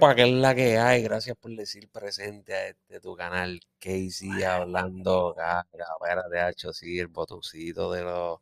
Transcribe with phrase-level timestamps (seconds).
[0.00, 1.02] para que es la que hay.
[1.02, 3.60] Gracias por decir presente a este tu canal.
[3.78, 5.66] Casey hablando caca.
[6.00, 8.40] Espérate, hecho sí, el botoncito de los.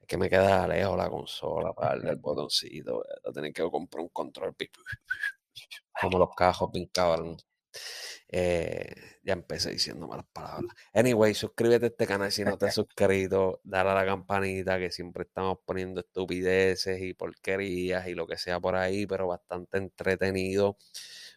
[0.00, 2.94] Es que me queda lejos la consola para el botoncito.
[3.24, 4.54] Voy tener que comprar un control.
[6.00, 6.88] Como los cajos bien.
[8.28, 10.74] Eh, ya empecé diciendo malas palabras.
[10.92, 13.60] Anyway, suscríbete a este canal si no te has suscrito.
[13.64, 18.60] Dale a la campanita que siempre estamos poniendo estupideces y porquerías y lo que sea
[18.60, 20.76] por ahí, pero bastante entretenido.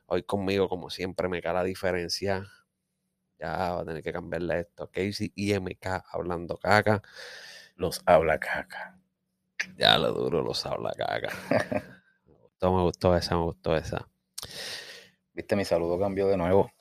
[0.08, 2.48] Hoy conmigo, como siempre, me cae la diferencia.
[3.40, 4.90] Ya va a tener que cambiarle esto.
[4.90, 7.02] Casey IMK hablando caca.
[7.76, 9.00] Los habla caca.
[9.78, 11.30] Ya lo duro, los habla caca.
[12.26, 14.10] me gustó, me gustó esa, me gustó esa.
[15.38, 16.72] Viste, mi saludo cambió de nuevo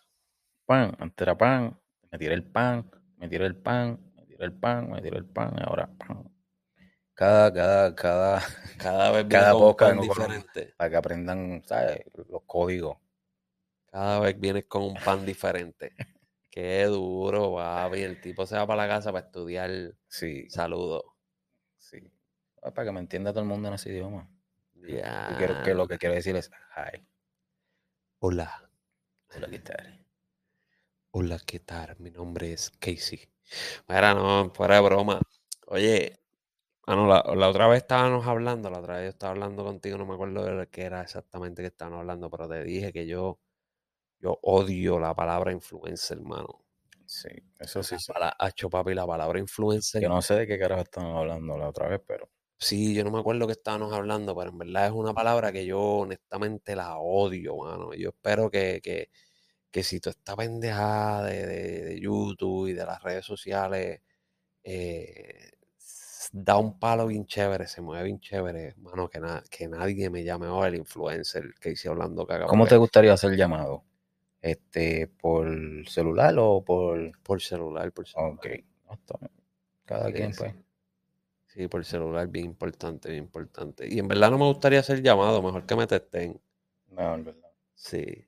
[0.65, 1.79] pan, antes era pan,
[2.11, 5.27] me tiré el pan, me tiré el pan, me tiré el pan, me tiré el
[5.27, 6.27] pan, y ahora pan.
[7.13, 8.41] Cada, cada, cada,
[8.79, 10.73] cada vez cada boca diferente.
[10.75, 12.01] Para que aprendan, ¿sabes?
[12.31, 12.97] Los códigos.
[13.91, 15.93] Cada vez vienes con un pan diferente.
[16.51, 18.01] Qué duro, papi.
[18.01, 19.71] El tipo se va para la casa para estudiar.
[20.09, 20.49] Sí.
[20.49, 21.15] Saludo.
[21.77, 22.11] Sí.
[22.63, 24.31] Para que me entienda todo el mundo en ese idioma.
[24.75, 25.35] Ya.
[25.37, 27.07] quiero que lo que quiero decir es hi.
[28.29, 28.69] Hola.
[29.37, 30.05] Hola, ¿qué tal?
[31.13, 31.95] Hola, ¿qué tal?
[32.01, 33.21] Mi nombre es Casey.
[33.87, 35.21] Mira, no, fuera de broma.
[35.69, 36.19] Oye,
[36.89, 40.15] ah, la, otra vez estábamos hablando, la otra vez yo estaba hablando contigo, no me
[40.15, 43.39] acuerdo de qué era exactamente que estábamos hablando, pero te dije que yo,
[44.19, 46.65] yo odio la palabra influencer, hermano.
[47.07, 47.29] Sí,
[47.61, 47.95] eso sí.
[48.13, 50.03] Para, hecho papi, la palabra influencer.
[50.03, 52.29] Yo no sé de qué carajo estábamos hablando la otra vez, pero.
[52.59, 55.67] Sí, yo no me acuerdo que estábamos hablando, pero en verdad es una palabra que
[55.67, 57.93] yo honestamente la odio, mano.
[57.95, 59.11] Yo espero que, que
[59.77, 61.47] que si tú esta pendejada de,
[61.85, 64.01] de, YouTube y de las redes sociales
[64.65, 65.51] eh,
[66.33, 69.21] da un palo bien chévere, se mueve bien chévere, mano, que,
[69.51, 72.47] que nadie me llame ahora el influencer que hice hablando caga.
[72.47, 73.85] ¿Cómo te gustaría hacer llamado?
[74.41, 75.47] Este, ¿Por
[75.91, 77.13] celular o por...?
[77.23, 78.33] Por celular, por celular.
[78.33, 78.47] Ok.
[79.85, 80.53] Cada quien, pues.
[80.53, 80.59] Sí,
[81.69, 83.89] por celular, bien importante, bien importante.
[83.89, 86.41] Y en verdad no me gustaría hacer llamado, mejor que me testen.
[86.89, 87.51] No, en verdad.
[87.75, 88.27] Sí.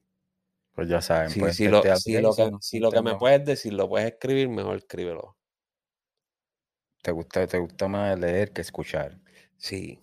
[0.72, 1.30] Pues ya saben.
[1.30, 5.36] Si, si, lo, que, me puedes decir lo puedes escribir, mejor escríbelo.
[7.02, 9.18] ¿Te gusta, ¿Te gusta más leer que escuchar?
[9.56, 10.00] Sí.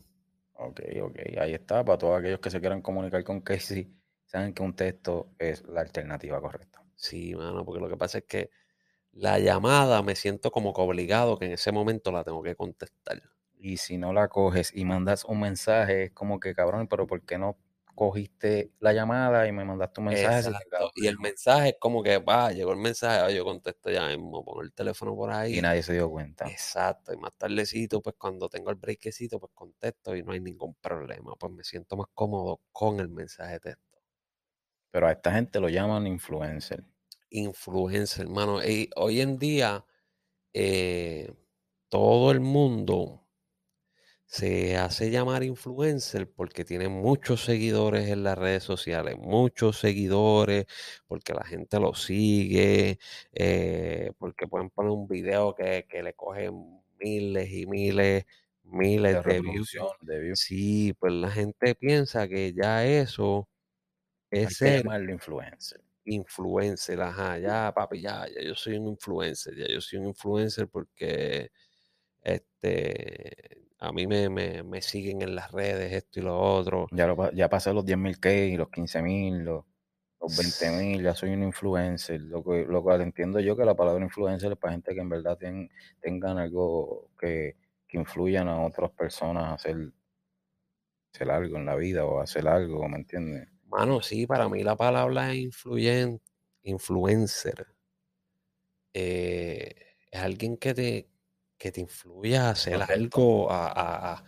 [0.54, 1.20] Ok, ok.
[1.40, 1.84] Ahí está.
[1.84, 3.92] Para todos aquellos que se quieran comunicar con Casey,
[4.26, 6.84] saben que un texto es la alternativa correcta.
[6.96, 8.50] Sí, mano, porque lo que pasa es que
[9.16, 13.24] la llamada me siento como que obligado que en ese momento la tengo que contestar.
[13.58, 17.24] Y si no la coges y mandas un mensaje, es como que cabrón, pero ¿por
[17.24, 17.58] qué no
[17.96, 20.52] cogiste la llamada y me mandaste un mensaje.
[20.96, 24.44] Y el mensaje es como que, va, llegó el mensaje, ah, yo contesto ya mismo,
[24.44, 25.58] pongo el teléfono por ahí.
[25.58, 26.46] Y nadie se dio cuenta.
[26.48, 30.76] Exacto, y más tardecito, pues cuando tengo el breakcito, pues contesto y no hay ningún
[30.76, 33.98] problema, pues me siento más cómodo con el mensaje de texto.
[34.92, 36.84] Pero a esta gente lo llaman influencer.
[37.30, 38.64] Influencer, hermano.
[38.64, 39.86] Y hoy en día,
[40.54, 41.34] eh,
[41.90, 43.26] todo el mundo
[44.26, 50.66] se hace llamar influencer porque tiene muchos seguidores en las redes sociales, muchos seguidores,
[51.08, 53.00] porque la gente lo sigue,
[53.32, 58.26] eh, porque pueden poner un video que, le cogen miles y miles,
[58.64, 59.72] miles de, views.
[60.34, 63.48] Sí, pues la gente piensa que ya eso
[64.32, 65.85] es el influencer.
[66.06, 70.68] Influencer, ajá, ya papi, ya, ya yo soy un influencer, ya yo soy un influencer
[70.68, 71.52] porque
[72.22, 76.88] este a mí me, me, siguen en las redes, esto y lo otro.
[76.92, 79.66] Ya, lo, ya pasé los 10.000 K, los 15.000, los,
[80.20, 82.22] los 20.000, ya soy un influencer.
[82.22, 85.10] Lo, que, lo cual entiendo yo que la palabra influencer es para gente que en
[85.10, 85.38] verdad
[86.02, 89.92] tengan algo que, que influyan a otras personas a hacer,
[91.14, 93.50] hacer algo en la vida o hacer algo, ¿me entiendes?
[93.76, 96.22] Mano, sí, para mí la palabra influyen,
[96.64, 97.68] influencer
[98.94, 99.76] eh,
[100.10, 101.10] es alguien que te,
[101.58, 104.24] que te influya a hacer algo, a,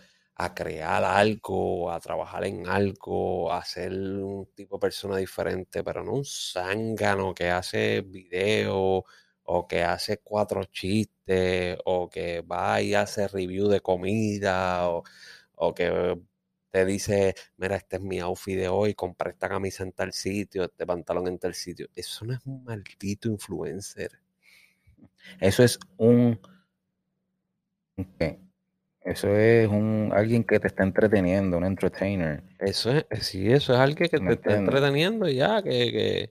[0.54, 6.14] crear algo, a trabajar en algo, a ser un tipo de persona diferente, pero no
[6.14, 9.04] un zángano que hace videos
[9.44, 15.04] o que hace cuatro chistes o que va y hace review de comida o,
[15.56, 16.20] o que
[16.78, 20.66] te dice, mira, este es mi outfit de hoy, compré esta camisa en tal sitio,
[20.66, 21.88] este pantalón en tal sitio.
[21.96, 24.12] Eso no es un maldito influencer.
[25.40, 26.40] Eso es un
[29.02, 32.44] eso es un alguien que te está entreteniendo, un entertainer.
[32.60, 36.30] Eso es, sí, eso es alguien que te está entreteniendo ya, que.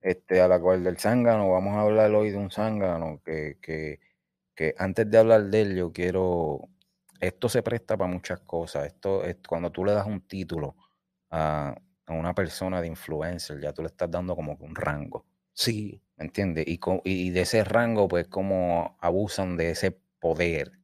[0.00, 4.00] Este, a la cual del zángano, vamos a hablar hoy de un zángano que, que,
[4.56, 6.68] que antes de hablar de él, yo quiero.
[7.22, 8.86] Esto se presta para muchas cosas.
[8.86, 10.76] Esto es cuando tú le das un título
[11.30, 11.74] a,
[12.06, 15.24] a una persona de influencer, ya tú le estás dando como un rango.
[15.54, 16.66] Sí, ¿Me entiendes?
[17.04, 20.81] Y de ese rango, pues, como abusan de ese poder.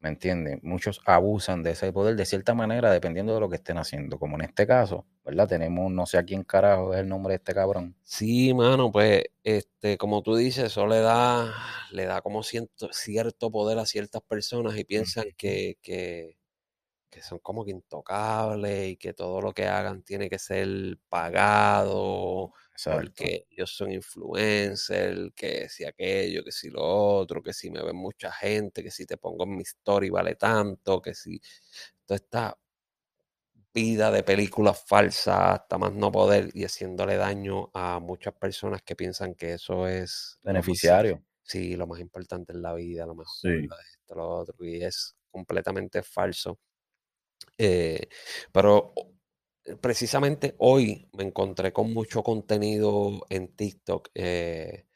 [0.00, 0.62] ¿Me entiendes?
[0.62, 4.18] Muchos abusan de ese poder de cierta manera, dependiendo de lo que estén haciendo.
[4.18, 5.48] Como en este caso, ¿verdad?
[5.48, 7.96] Tenemos, no sé a quién carajo es el nombre de este cabrón.
[8.04, 11.52] sí, mano, pues, este, como tú dices, eso le da,
[11.90, 16.37] le da como cierto, cierto poder a ciertas personas y piensan que, que,
[17.10, 22.52] que son como que intocables y que todo lo que hagan tiene que ser pagado
[22.72, 23.24] Exacto.
[23.24, 27.96] porque ellos son influencers, que si aquello, que si lo otro, que si me ven
[27.96, 31.40] mucha gente, que si te pongo en mi story vale tanto, que si
[32.06, 32.58] toda esta
[33.74, 38.96] vida de películas falsas hasta más no poder y haciéndole daño a muchas personas que
[38.96, 41.22] piensan que eso es lo más- Beneficiario.
[41.42, 43.68] sí, lo más importante en la vida, lo mejor, Sí.
[44.02, 46.58] esto, lo otro, y es completamente falso.
[47.58, 48.08] Eh,
[48.52, 49.12] pero o-
[49.80, 54.86] precisamente hoy me encontré con mucho contenido en TikTok eh,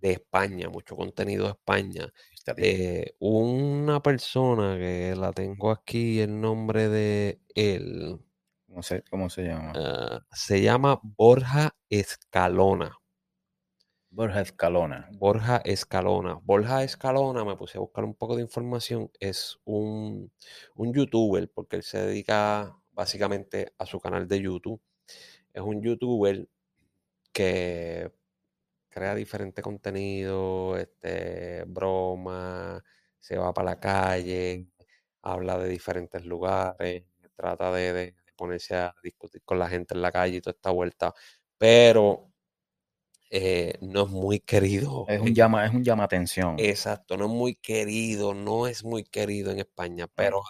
[0.00, 2.12] de España, mucho contenido de España,
[2.56, 8.20] de una persona que la tengo aquí, el nombre de él,
[8.66, 9.84] ¿Cómo se, cómo se llama?
[10.32, 12.99] se llama Borja Escalona.
[14.12, 15.08] Borja Escalona.
[15.12, 16.34] Borja Escalona.
[16.42, 20.32] Borja Escalona, me puse a buscar un poco de información, es un,
[20.74, 24.82] un youtuber, porque él se dedica básicamente a su canal de YouTube.
[25.54, 26.48] Es un youtuber
[27.32, 28.12] que
[28.90, 32.82] crea diferente contenido, este, broma,
[33.20, 34.66] se va para la calle,
[35.22, 37.04] habla de diferentes lugares,
[37.36, 40.70] trata de, de ponerse a discutir con la gente en la calle y toda esta
[40.70, 41.14] vuelta,
[41.58, 42.29] pero
[43.30, 45.06] eh, no es muy querido.
[45.08, 46.56] Es un llama, es un llama atención.
[46.58, 50.42] Exacto, no es muy querido, no es muy querido en España, pero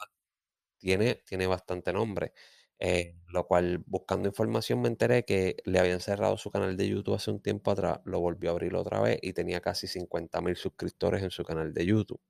[0.78, 2.32] tiene, tiene bastante nombre.
[2.80, 7.14] eh, lo cual, buscando información, me enteré que le habían cerrado su canal de YouTube
[7.14, 10.56] hace un tiempo atrás, lo volvió a abrir otra vez y tenía casi 50 mil
[10.56, 12.20] suscriptores en su canal de YouTube.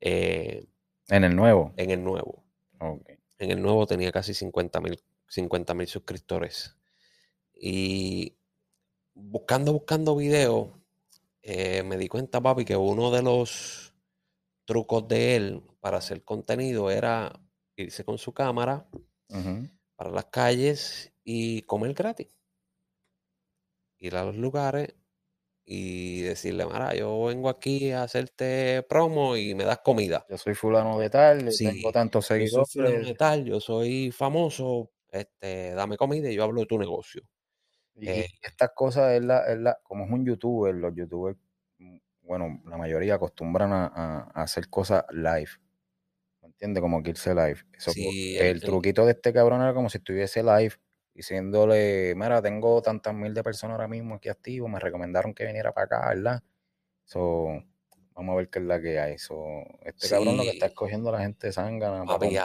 [0.00, 0.66] Eh,
[1.08, 1.72] En el nuevo.
[1.76, 2.44] en el nuevo.
[3.38, 6.76] En el nuevo tenía casi 50 mil 50 mil suscriptores.
[7.54, 8.37] Y
[9.18, 10.68] buscando, buscando videos,
[11.42, 13.94] eh, me di cuenta, papi, que uno de los
[14.66, 17.32] trucos de él para hacer contenido era
[17.76, 18.88] irse con su cámara
[19.96, 22.28] para las calles y comer gratis.
[23.98, 24.94] Ir a los lugares
[25.64, 30.26] y decirle, Mara, yo vengo aquí a hacerte promo y me das comida.
[30.30, 33.18] Yo soy fulano de tal, Sí, tengo tantos Yo soy fulano de seguidores.
[33.18, 37.22] tal, yo soy famoso, este, dame comida y yo hablo de tu negocio.
[38.00, 41.38] Y, y Eh, estas cosas es la, es la, como es un youtuber, los youtubers,
[41.78, 45.50] mm, bueno, la mayoría acostumbran a, a- a hacer cosas live.
[46.42, 46.80] ¿Me entiendes?
[46.80, 47.58] Como que irse live.
[47.72, 50.74] Eso, Sí, el, truquito de este cabrón era como si estuviese live,
[51.14, 55.72] diciéndole, mira, tengo tantas mil de personas ahora mismo aquí activos, me recomendaron que viniera
[55.72, 56.42] para acá, ¿verdad?
[57.04, 57.48] So,
[58.14, 59.18] vamos a ver qué es la que hay.
[59.18, 59.36] So,
[59.82, 62.40] este cabrón lo que está escogiendo la gente sangana, Papi, a mí me,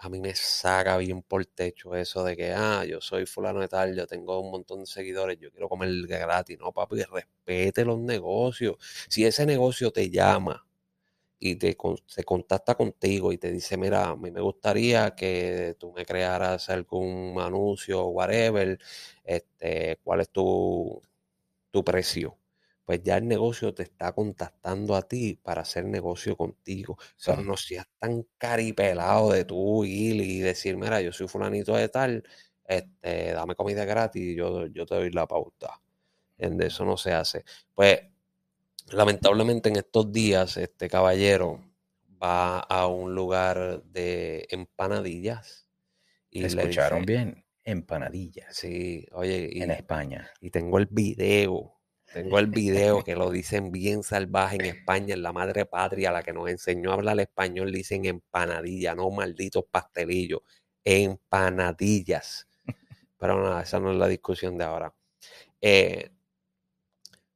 [0.00, 3.68] a mí me saca bien por techo eso de que, ah, yo soy fulano de
[3.68, 6.58] tal, yo tengo un montón de seguidores, yo quiero comer gratis.
[6.58, 8.76] No, papi, respete los negocios.
[9.08, 10.66] Si ese negocio te llama
[11.38, 11.76] y te,
[12.06, 16.68] se contacta contigo y te dice, mira, a mí me gustaría que tú me crearas
[16.70, 18.78] algún anuncio o whatever,
[19.24, 21.00] este, ¿cuál es tu,
[21.72, 22.39] tu precio?
[22.90, 26.96] Pues ya el negocio te está contactando a ti para hacer negocio contigo.
[26.98, 27.42] Pero Exacto.
[27.44, 32.24] no seas tan caripelado de tú ir y decir, mira, yo soy fulanito de tal,
[32.64, 35.80] este, dame comida gratis y yo, yo te doy la pauta.
[36.36, 36.74] ¿Entiendes?
[36.74, 37.44] Eso no se hace.
[37.76, 38.00] Pues,
[38.90, 41.60] lamentablemente en estos días, este caballero
[42.20, 45.68] va a un lugar de empanadillas
[46.28, 47.44] y le ¿Escucharon dice, bien?
[47.62, 50.28] Empanadillas sí, oye, y, en España.
[50.40, 51.79] y tengo el video,
[52.12, 56.22] tengo el video que lo dicen bien salvaje en España, en la madre patria, la
[56.22, 60.40] que nos enseñó a hablar español, dicen empanadilla, no malditos pastelillos,
[60.84, 62.48] empanadillas.
[63.18, 64.94] Pero nada, esa no es la discusión de ahora.
[65.60, 66.10] Eh,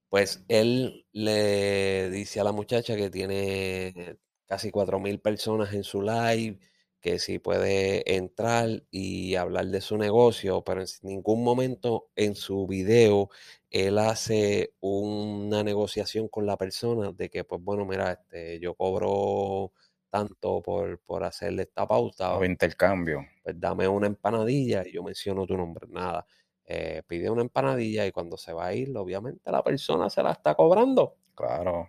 [0.08, 6.58] pues él le dice a la muchacha que tiene casi 4.000 personas en su live,
[7.04, 12.66] que si puede entrar y hablar de su negocio, pero en ningún momento en su
[12.66, 13.28] video
[13.70, 19.72] él hace una negociación con la persona de que, pues bueno, mira, este, yo cobro
[20.08, 23.26] tanto por, por hacerle esta pauta, O intercambio.
[23.42, 26.26] pues dame una empanadilla y yo menciono tu nombre, nada.
[26.64, 30.32] Eh, pide una empanadilla y cuando se va a ir, obviamente la persona se la
[30.32, 31.18] está cobrando.
[31.36, 31.88] Claro.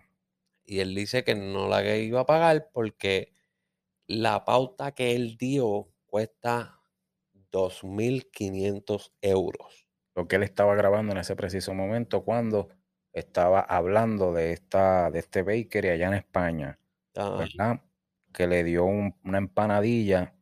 [0.64, 3.35] Y él dice que no la que iba a pagar porque
[4.08, 6.80] la pauta que él dio cuesta
[7.52, 9.86] 2.500 euros.
[10.14, 12.68] Lo que él estaba grabando en ese preciso momento cuando
[13.12, 16.78] estaba hablando de, esta, de este bakery allá en España,
[17.16, 17.82] Ah, ¿verdad?
[18.32, 20.34] Que le dio un- una empanadilla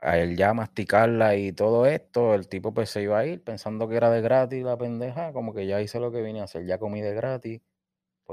[0.00, 3.88] a él ya masticarla y todo esto, el tipo pues se iba a ir pensando
[3.88, 6.66] que era de gratis la pendeja, como que ya hice lo que vine a hacer,
[6.66, 7.62] ya comí de gratis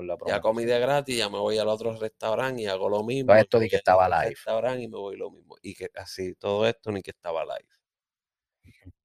[0.08, 0.70] por la ya comí promoción.
[0.74, 3.32] de gratis, ya me voy al otro restaurante y hago lo mismo.
[3.32, 4.28] Todo esto di que estaba live.
[4.30, 5.56] restaurante y me voy lo mismo.
[5.62, 7.70] Y que así, todo esto ni que estaba live.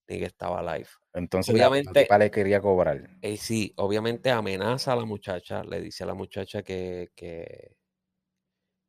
[0.08, 0.88] Ni que estaba live.
[1.12, 3.08] Entonces la- la, Obviamente, tipa le quería cobrar.
[3.22, 7.76] eh, sí, obviamente amenaza a la muchacha, le dice a la muchacha que, que,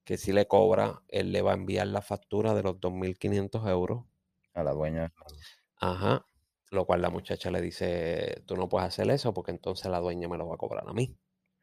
[0.04, 4.06] que si le cobra, él le va a enviar la factura de los 2.500 euros.
[4.56, 5.14] A la dueña.
[5.80, 6.26] Ajá.
[6.70, 10.28] Lo cual la muchacha le dice, tú no puedes hacer eso porque entonces la dueña
[10.28, 11.18] me lo va a cobrar a mí.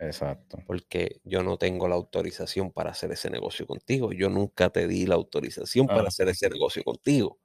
[0.08, 0.58] Exacto.
[0.66, 4.12] Porque yo no tengo la autorización para hacer ese negocio contigo.
[4.12, 6.08] Yo nunca te di la autorización para Ajá.
[6.08, 7.38] hacer ese negocio contigo.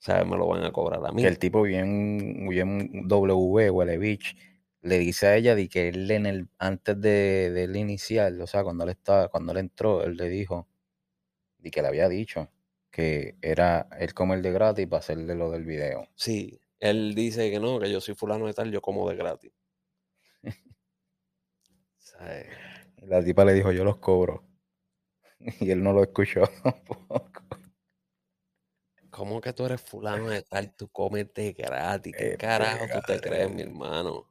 [0.00, 0.26] ¿Sabes?
[0.26, 1.22] Me lo van a cobrar a mí.
[1.22, 4.36] Que el tipo bien, bien W, huele bitch,
[4.82, 8.62] le dice a ella de que él en el, antes de, del inicial, o sea,
[8.64, 10.68] cuando él estaba, cuando él entró, él le dijo,
[11.62, 12.50] y que le había dicho,
[12.90, 16.08] que era él comer de gratis para hacerle lo del video.
[16.14, 19.52] Sí, él dice que no, que yo soy fulano de tal, yo como de gratis.
[22.18, 22.46] ¿Sabes?
[22.98, 24.44] Y la tipa le dijo, yo los cobro.
[25.60, 27.42] Y él no lo escuchó tampoco.
[29.10, 30.74] ¿Cómo que tú eres fulano de tal?
[30.74, 32.14] Tú comes de gratis.
[32.16, 34.30] ¿Qué Este carajo tú te crees, mi hermano?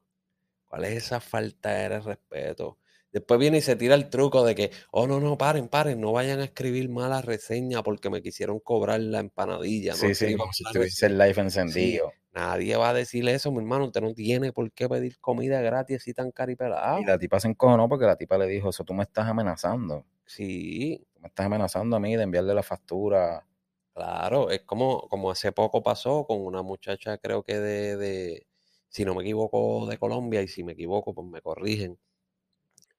[0.68, 2.78] ¿Cuál es esa falta de respeto?
[3.16, 6.12] Después viene y se tira el truco de que, oh, no, no, paren, paren, no
[6.12, 9.94] vayan a escribir mala reseña porque me quisieron cobrar la empanadilla.
[9.94, 12.12] No Sí, sí, como si estuviese el live Sí, encendido.
[12.34, 13.86] nadie va a decir eso, mi hermano.
[13.86, 17.00] Usted no tiene por qué pedir comida gratis así tan caripelado.
[17.00, 20.04] Y la tipa se encojonó porque la tipa le dijo, eso tú me estás amenazando.
[20.26, 23.48] Sí, Tú me estás amenazando a mí de enviarle la factura.
[23.94, 28.48] Claro, es como, como hace poco pasó con una muchacha, creo que de, de,
[28.90, 31.98] si no me equivoco, de Colombia, y si me equivoco, pues me corrigen,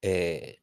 [0.02, 0.60] eh,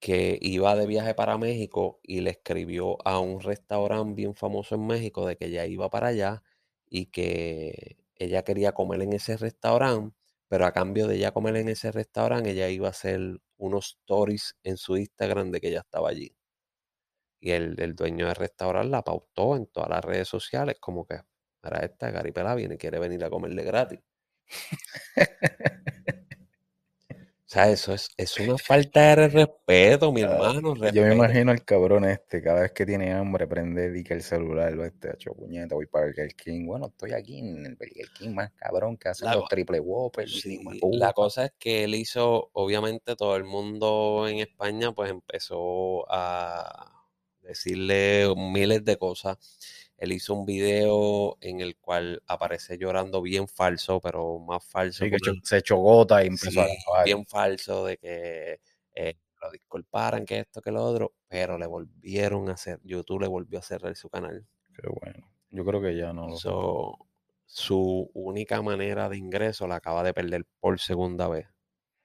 [0.00, 4.86] que iba de viaje para México y le escribió a un restaurante bien famoso en
[4.86, 6.42] México de que ella iba para allá
[6.86, 10.14] y que ella quería comer en ese restaurante,
[10.48, 14.56] pero a cambio de ella comer en ese restaurante, ella iba a hacer unos stories
[14.62, 16.36] en su Instagram de que ella estaba allí.
[17.40, 21.20] Y el, dueño del restaurante la pautó en todas las redes sociales, como que,
[21.60, 24.00] para esta Garipela viene, quiere venir a comerle gratis.
[27.46, 30.74] O sea, eso es, es una falta de respeto, mi hermano.
[30.90, 34.22] Yo me imagino al cabrón este, cada vez que tiene hambre, prende di que el
[34.22, 36.66] celular, lo este, hecho puñeta, voy para Burger King.
[36.66, 40.26] Bueno, estoy aquí en el Burger King más cabrón que hacen La, los triple de
[40.26, 40.60] sí,
[40.92, 46.94] la cosa es que él hizo, obviamente todo el mundo en España pues empezó a
[47.42, 49.38] decirle miles de cosas.
[49.96, 55.10] Él hizo un video en el cual aparece llorando bien falso, pero más falso Sí,
[55.10, 57.04] que se echó gota y empezó a Sí, grabar.
[57.06, 58.60] bien falso de que
[58.94, 63.28] eh, lo disculparan, que esto, que lo otro, pero le volvieron a hacer, YouTube le
[63.28, 64.46] volvió a cerrar su canal.
[64.74, 65.30] Qué bueno.
[65.50, 66.36] Yo creo que ya no lo.
[66.36, 66.98] So,
[67.46, 71.46] su única manera de ingreso la acaba de perder por segunda vez,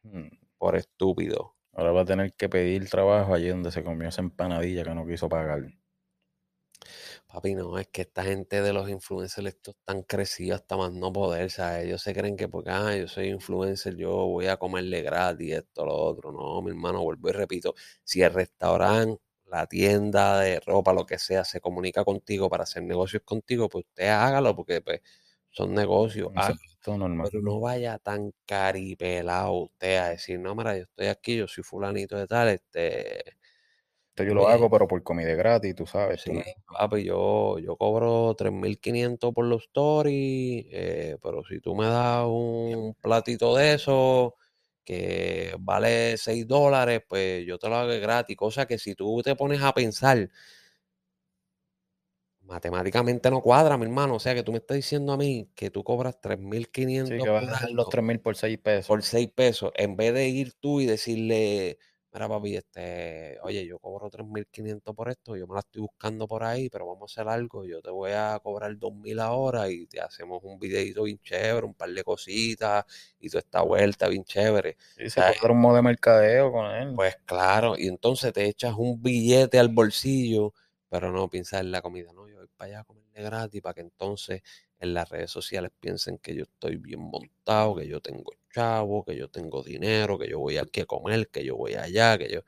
[0.03, 0.27] Hmm.
[0.57, 1.55] por estúpido.
[1.73, 5.05] Ahora va a tener que pedir trabajo allí donde se comió esa empanadilla que no
[5.07, 5.61] quiso pagar.
[7.31, 11.13] Papi, no, es que esta gente de los influencers, estos están crecidos hasta más no
[11.13, 11.85] poder, ¿sabes?
[11.85, 15.85] Ellos se creen que porque, ah, yo soy influencer, yo voy a comerle gratis, esto,
[15.85, 16.31] lo otro.
[16.31, 21.19] No, mi hermano, vuelvo y repito, si el restaurante, la tienda de ropa, lo que
[21.19, 25.01] sea, se comunica contigo para hacer negocios contigo, pues usted hágalo, porque pues
[25.51, 26.29] son negocios,
[26.97, 27.29] normal.
[27.31, 31.63] Pero no vaya tan caripelado usted a decir, no, mira, yo estoy aquí, yo soy
[31.63, 33.37] fulanito de tal, este,
[34.19, 36.21] Esto yo lo oye, hago, pero por comida gratis, tú sabes.
[36.23, 41.75] Tú Sí, me- papi, yo, yo cobro 3.500 por los stories, eh, pero si tú
[41.75, 44.35] me das un platito de eso
[44.83, 48.35] que vale 6 dólares, pues yo te lo hago gratis.
[48.35, 50.29] Cosa que si tú te pones a pensar,
[52.41, 54.15] matemáticamente no cuadra, mi hermano.
[54.15, 57.29] O sea que tú me estás diciendo a mí que tú cobras Sí, 3.500 que
[57.29, 58.87] vas a dejar los algo 3 mil por 6 pesos.
[58.87, 61.79] por 6 pesos, en vez de ir tú y decirle,
[62.13, 66.43] mira papi, este, oye, yo cobro 3.500 por esto, yo me la estoy buscando por
[66.43, 69.99] ahí, pero vamos a hacer algo, yo te voy a cobrar 2.000 ahora y te
[70.01, 72.85] hacemos un videito bien chévere, un par de cositas
[73.19, 74.77] y toda esta vuelta bien chévere.
[75.05, 76.89] O se sea, puede dar un modo de mercadeo con él.
[76.93, 80.53] pues claro, y entonces te echas un billete al bolsillo,
[80.89, 83.73] pero no piensas en la comida, no, yo voy para allá a comerle gratis para
[83.75, 84.41] que entonces
[84.79, 89.15] en las redes sociales piensen que yo estoy bien montado, que yo tengo chavo, que
[89.17, 92.41] yo tengo dinero, que yo voy aquí a comer, que yo voy allá, que yo...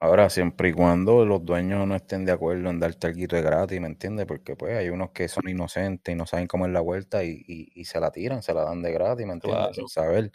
[0.00, 3.80] Ahora, siempre y cuando los dueños no estén de acuerdo en darte algo de gratis,
[3.80, 4.26] ¿me entiendes?
[4.26, 7.30] Porque pues hay unos que son inocentes y no saben cómo es la vuelta y,
[7.46, 9.76] y- y se la tiran, se la dan de gratis, ¿me entiendes?
[9.76, 9.76] Claro.
[9.76, 10.32] Sin saber.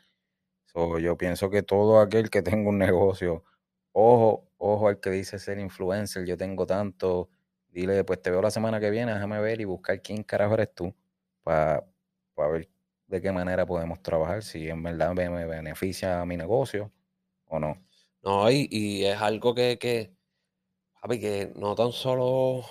[0.65, 3.43] So, yo pienso que todo aquel que tenga un negocio,
[3.93, 7.29] ojo, ojo al que dice ser influencer, yo tengo tanto,
[7.69, 10.73] dile, pues te veo la semana que viene, déjame ver y buscar quién carajo eres
[10.75, 10.95] tú
[11.43, 11.83] para
[12.37, 12.69] ver
[13.07, 16.91] de qué manera podemos trabajar, si en verdad me, me beneficia a mi negocio
[17.47, 17.85] o no.
[18.23, 20.13] No, y, y es algo que, que,
[21.01, 22.63] papi, que no tan solo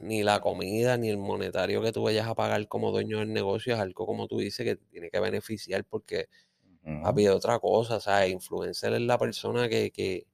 [0.00, 3.74] ni la comida ni el monetario que tú vayas a pagar como dueño del negocio
[3.74, 6.28] es algo como tú dices que tiene que beneficiar porque,
[6.84, 6.98] Ujú.
[7.00, 8.32] papi, es otra cosa, ¿sabes?
[8.32, 10.26] Influencer es la persona que, que,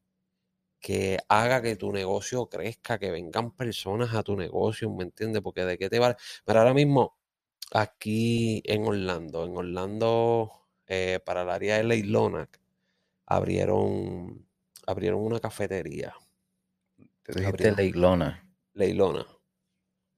[0.81, 5.43] que haga que tu negocio crezca, que vengan personas a tu negocio, ¿me entiendes?
[5.43, 6.17] Porque de qué te va...
[6.45, 7.18] Pero ahora mismo,
[7.73, 10.53] aquí en Orlando, en Orlando,
[10.87, 12.49] eh, para el área de Leilona,
[13.27, 14.47] abrieron,
[14.87, 16.15] abrieron una cafetería.
[17.23, 17.77] Te dijiste Abrieron.
[17.77, 19.27] Lake Lona, Leilona,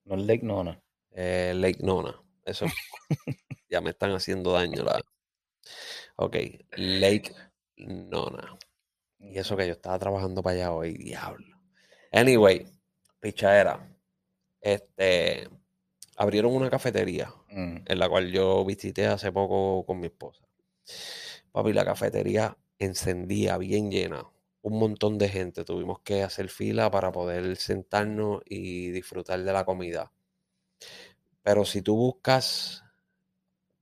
[0.05, 0.81] no Lake Nona.
[1.13, 2.21] eh, Lake Nona.
[2.45, 2.67] Eso
[3.69, 4.83] ya me están haciendo daño.
[4.85, 5.01] La...
[6.17, 6.37] Ok,
[6.77, 7.35] Lake
[7.77, 8.57] Nona.
[9.19, 11.59] Y eso que yo estaba trabajando para allá hoy, diablo.
[12.13, 12.67] Anyway,
[13.21, 13.87] pichadera.
[14.61, 15.49] Este,
[16.21, 20.43] abrieron una cafetería Mm, en la cual yo visité hace poco con mi esposa.
[21.53, 24.25] Papi, la cafetería encendía bien llena.
[24.63, 25.65] Un montón de gente.
[25.65, 30.13] Tuvimos que hacer fila para poder sentarnos y disfrutar de la comida.
[31.43, 32.83] Pero si tú buscas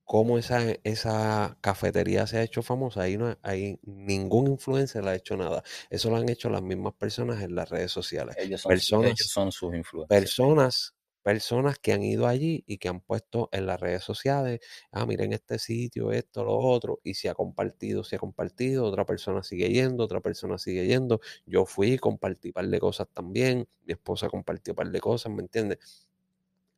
[0.03, 5.15] cómo esa, esa cafetería se ha hecho famosa, ahí no hay ningún influencer le ha
[5.15, 5.63] hecho nada.
[5.89, 8.35] Eso lo han hecho las mismas personas en las redes sociales.
[8.39, 10.07] Ellos son, Personas, ellos son sus influencers.
[10.09, 10.95] personas,
[11.29, 15.31] personas que han ido allí y que han puesto en las redes sociales, ah, miren
[15.31, 19.69] este sitio, esto, lo otro, y se ha compartido, se ha compartido, otra persona sigue
[19.69, 21.21] yendo, otra persona sigue yendo.
[21.45, 25.31] Yo fui, compartí un par de cosas también, mi esposa compartió un par de cosas,
[25.31, 26.07] ¿me entiendes?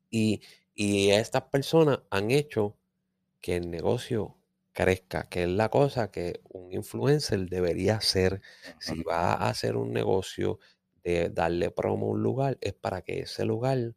[0.10, 0.41] Y,
[0.75, 2.77] y estas personas han hecho
[3.41, 4.37] que el negocio
[4.74, 8.42] crezca, que es la cosa que un influencer debería hacer.
[8.79, 10.59] Si va a hacer un negocio
[11.03, 13.96] de darle promo a un lugar, es para que ese lugar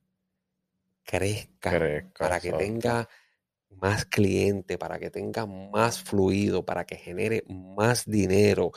[1.05, 2.65] crezca, Crezca, para que exacto.
[2.65, 3.09] tenga
[3.71, 8.73] más clientes, para que tenga más fluido, para que genere más dinero.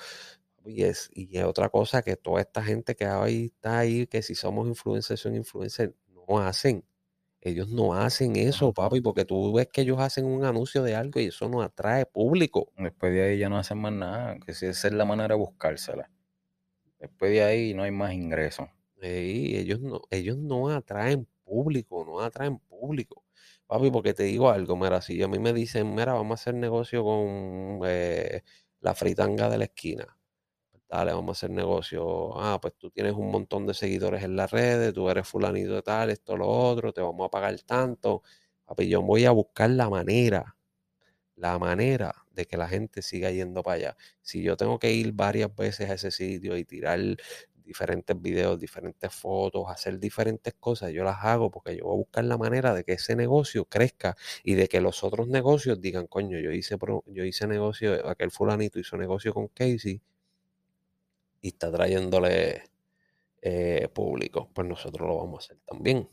[0.66, 4.22] Y es, y es otra cosa que toda esta gente que ahí está ahí, que
[4.22, 6.84] si somos influencers, son influencers, no hacen.
[7.42, 11.20] Ellos no hacen eso, papi, porque tú ves que ellos hacen un anuncio de algo
[11.20, 12.72] y eso no atrae público.
[12.78, 15.40] Después de ahí ya no hacen más nada, que si esa es la manera de
[15.40, 16.12] buscársela.
[17.00, 18.68] Después de ahí no hay más ingresos.
[19.02, 23.24] Ey, ellos no, ellos no atraen público, no atraen público.
[23.68, 26.56] Papi, porque te digo algo, mira, si a mí me dicen, mira, vamos a hacer
[26.56, 28.44] negocio con eh,
[28.82, 30.06] la fritanga de la esquina.
[30.90, 32.40] Dale, vamos a hacer negocio.
[32.40, 35.82] Ah, pues tú tienes un montón de seguidores en las redes, tú eres fulanito de
[35.82, 38.24] tal, esto, lo otro, te vamos a pagar tanto.
[38.66, 40.56] Papi, yo voy a buscar la manera,
[41.36, 43.98] la manera de que la gente siga yendo para allá.
[44.22, 47.00] Si yo tengo que ir varias veces a ese sitio y tirar
[47.68, 52.26] diferentes videos, diferentes fotos, hacer diferentes cosas, yo las hago porque yo voy a buscar
[52.26, 56.40] la manera de que ese negocio crezca y de que los otros negocios digan, coño,
[56.40, 60.02] yo hice, yo hice negocio, aquel fulanito hizo negocio con Casey
[61.42, 62.64] y está trayéndole
[63.42, 66.10] eh, público, pues nosotros lo vamos a hacer también.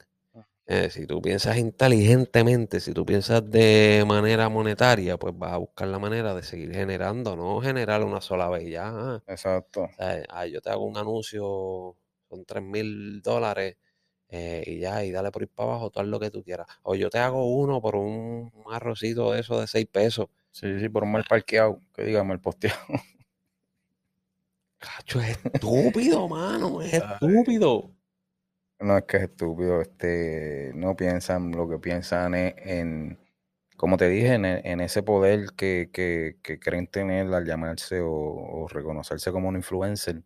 [0.66, 5.88] Eh, si tú piensas inteligentemente, si tú piensas de manera monetaria, pues vas a buscar
[5.88, 8.88] la manera de seguir generando, no generar una sola vez ya.
[8.88, 9.82] ah, Exacto.
[9.82, 11.96] o sea, ah, yo te hago un anuncio,
[12.30, 13.76] son 3 mil dólares
[14.28, 16.66] eh, y ya, y dale por ir para abajo, tú haz lo que tú quieras.
[16.82, 20.28] O yo te hago uno por un arrocito de eso de 6 pesos.
[20.50, 22.78] Sí, sí, por un mal parqueado, que digamos, el posteado.
[24.78, 27.90] Cacho, es estúpido, mano, es estúpido.
[28.80, 33.18] No es que es estúpido, este, no piensan, lo que piensan es en,
[33.76, 38.00] como te dije, en, e- en ese poder que, que, que creen tener al llamarse
[38.02, 40.22] o, reconocerse como un influencer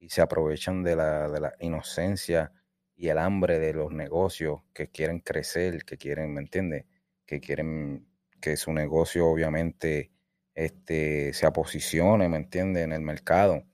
[0.00, 2.52] y se aprovechan de la, de la inocencia
[2.96, 6.86] y el hambre de los negocios que quieren crecer, que quieren, ¿me entiendes?
[7.26, 8.06] Que quieren
[8.40, 10.12] que su negocio obviamente
[10.54, 12.84] este, se posicione, ¿me entiendes?
[12.84, 13.64] En el mercado.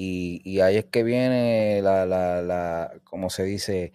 [0.00, 3.92] Y, y ahí es que viene la, la, la, como se dice,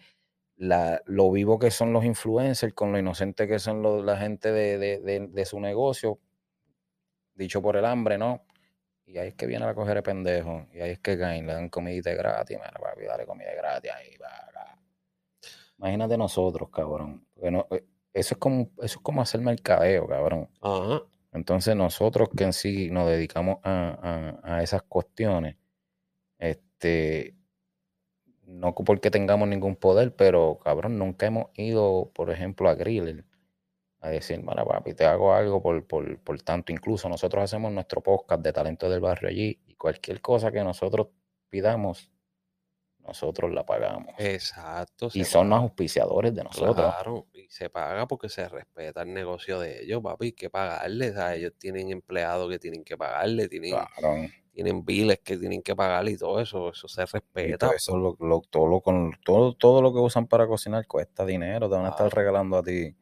[0.58, 4.52] la, lo vivo que son los influencers con lo inocente que son los- la gente
[4.52, 6.20] de, de, de- de su negocio,
[7.36, 8.44] dicho por el hambre, ¿no?
[9.06, 10.68] Y ahí es que viene la coger de pendejo.
[10.74, 14.18] Y ahí es que caen, le dan comidita gratis, mira, papi, dale comida gratis ahí.
[15.78, 17.26] Imagínate nosotros, cabrón.
[17.50, 20.50] no- eh, eso es como, eso es como hacer mercadeo, cabrón.
[20.62, 21.02] Ajá.
[21.32, 25.56] Entonces nosotros que en sí nos dedicamos a, a- a esas cuestiones,
[26.84, 27.36] este,
[28.46, 33.26] no porque tengamos ningún poder, pero cabrón, nunca hemos ido, por ejemplo, a Griller
[34.02, 36.74] a decir, mira, papi, te hago algo por, por, por tanto.
[36.74, 41.08] Incluso nosotros hacemos nuestro podcast de talento del barrio allí y cualquier cosa que nosotros
[41.50, 42.12] pidamos,
[43.00, 44.14] nosotros la pagamos.
[44.18, 45.10] Exacto.
[45.14, 45.64] Y son los paga.
[45.64, 46.76] auspiciadores de nosotros.
[46.76, 51.12] Claro, y se paga porque se respeta el negocio de ellos, papi, hay que pagarles,
[51.12, 54.28] o sea, ellos tienen empleados que tienen que pagarle, tienen, Claro.
[54.54, 57.06] Tienen biles que tienen que pagar y todo eso, eso se
[57.42, 57.58] Y respeta.
[57.58, 61.26] todo eso, lo, lo- todo, lo, con, todo, todo lo que usan para cocinar cuesta
[61.26, 61.70] dinero.
[61.70, 62.14] Te van a estar Claro.
[62.14, 62.96] regalando a ti.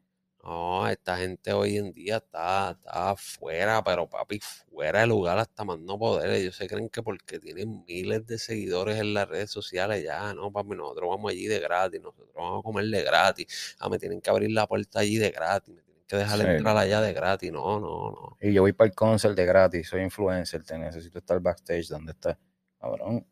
[0.44, 5.64] No, esta gente hoy en día está, está fuera, pero papi, fuera de lugar hasta
[5.64, 6.32] más no poder.
[6.32, 10.52] Ellos se creen que porque tienen miles de seguidores en las redes sociales, ya, no,
[10.52, 13.76] papi, nosotros vamos allí de gratis, nosotros vamos a comer de gratis.
[13.80, 15.76] Ah, me tienen que abrir la puerta allí de gratis,
[16.12, 16.46] que dejar Sí.
[16.46, 17.52] entrar allá de gratis.
[17.52, 18.38] No, no, no.
[18.42, 21.88] Y yo voy para el concert de gratis, soy influencer, te necesito estar backstage.
[21.88, 22.38] ¿Dónde está?
[22.80, 23.26] Cabrón.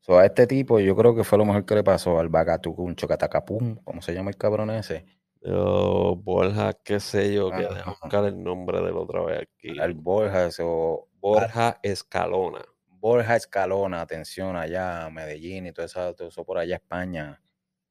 [0.00, 2.94] So, a este tipo, yo creo que fue lo mejor que le pasó al Bagatucun
[2.94, 5.04] Chocatacapum, ¿cómo se llama el cabrón ese?
[5.42, 7.96] Yo, Borja, qué sé yo, que déjame Ajá.
[8.02, 9.78] buscar el nombre del otra vez aquí.
[9.80, 12.64] Al Borja, o Borja, Borja Escalona.
[12.88, 17.42] Borja Escalona, atención, allá, Medellín y todo eso, todo eso por allá, España.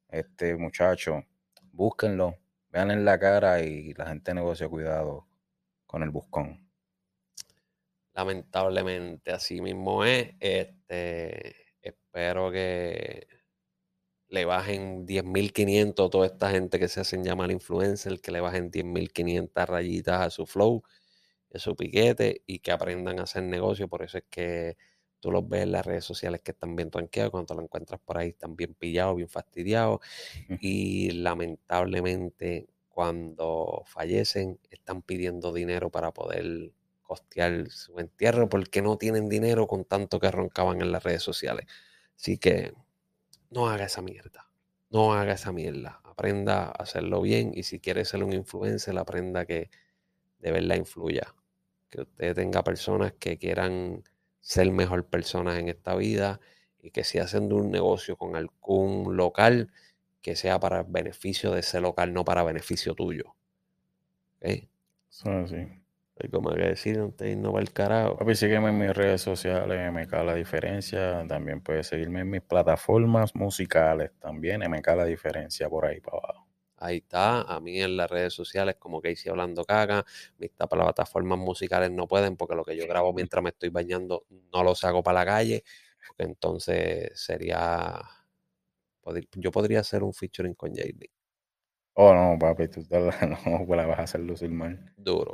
[0.10, 1.24] Este muchacho,
[1.74, 2.36] búsquenlo,
[2.76, 5.30] vean en la cara y la gente de negocio, cuidado
[5.86, 6.70] con el buscón.
[8.14, 10.34] Lamentablemente, así mismo es.
[10.42, 13.28] Este, espero que
[14.28, 18.70] le bajen 10.500 a toda esta gente que se hacen llamar influencer, que le bajen
[18.72, 20.84] 10.500 rayitas a su flow,
[21.54, 23.88] a su piquete y que aprendan a hacer negocio.
[23.88, 24.76] Por eso es que
[25.26, 28.00] tú los ves en las redes sociales que están bien tranqueados, cuando te lo encuentras
[28.00, 30.02] por ahí están bien pillados, bien fastidiados
[30.60, 39.28] y lamentablemente cuando fallecen están pidiendo dinero para poder costear su entierro porque no tienen
[39.28, 41.66] dinero con tanto que roncaban en las redes sociales.
[42.16, 42.76] Así que
[43.50, 44.48] no haga esa mierda.
[44.92, 46.02] No haga esa mierda.
[46.04, 49.72] Aprenda a hacerlo bien y si quiere ser un influencer, aprenda que
[50.38, 51.34] de verdad influya.
[51.90, 54.04] Que usted tenga personas que quieran
[54.46, 56.40] ser mejor personas en esta vida
[56.80, 59.72] y que si hacen de un negocio con algún local,
[60.22, 63.36] que sea para beneficio de ese local, no para beneficio tuyo.
[64.38, 64.70] ¿Ok?
[65.10, 65.68] Eso es así.
[66.20, 68.18] Algo más que decir antes de irnos para el carajo.
[68.18, 71.26] Papi, sígueme en mis redes sociales, MK La Diferencia.
[71.28, 74.12] También puedes seguirme en mis plataformas musicales.
[74.20, 76.45] También MK La Diferencia por ahí para abajo.
[76.78, 80.06] Ahí está, a mí en las redes sociales como Casey Hablando Caca,
[80.38, 84.64] mis plataformas musicales no pueden porque lo que yo grabo mientras me estoy bañando no
[84.64, 85.64] lo saco para la calle,
[86.08, 88.02] porque entonces sería,
[89.38, 91.10] yo podría hacer un featuring con JD,
[91.98, 94.96] Oh, no, papi, tú no, pues la vas a hacer lucir mal.
[94.98, 95.34] duro.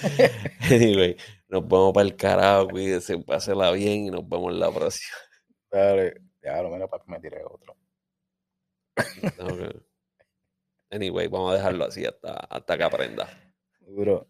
[0.70, 1.16] anyway,
[1.48, 5.16] nos vemos para el carajo, cuídense, pásela bien y nos vemos en la próxima.
[5.70, 7.76] Dale, ya lo mira, papi, me tiré otro.
[9.36, 9.86] Que-
[10.96, 13.28] Anyway, vamos a dejarlo así hasta, hasta que aprenda.
[13.80, 14.26] Duro.